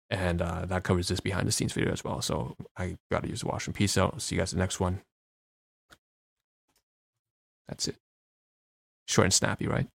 and 0.09 0.41
uh, 0.41 0.65
that 0.65 0.83
covers 0.83 1.07
this 1.07 1.19
behind 1.19 1.47
the 1.47 1.51
scenes 1.51 1.73
video 1.73 1.91
as 1.91 2.03
well. 2.03 2.21
So 2.21 2.55
I 2.77 2.97
got 3.11 3.23
to 3.23 3.29
use 3.29 3.41
the 3.41 3.47
washroom. 3.47 3.73
Peace 3.73 3.97
out. 3.97 4.21
See 4.21 4.35
you 4.35 4.41
guys 4.41 4.53
in 4.53 4.59
the 4.59 4.63
next 4.63 4.79
one. 4.79 5.01
That's 7.67 7.87
it. 7.87 7.95
Short 9.07 9.25
and 9.25 9.33
snappy, 9.33 9.67
right? 9.67 9.87